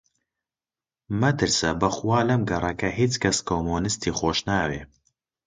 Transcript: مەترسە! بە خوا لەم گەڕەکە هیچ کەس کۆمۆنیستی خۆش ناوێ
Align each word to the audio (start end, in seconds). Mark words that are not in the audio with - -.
مەترسە! 1.21 1.69
بە 1.81 1.89
خوا 1.95 2.19
لەم 2.29 2.41
گەڕەکە 2.49 2.89
هیچ 2.99 3.13
کەس 3.23 3.37
کۆمۆنیستی 3.47 4.15
خۆش 4.17 4.39
ناوێ 4.49 4.81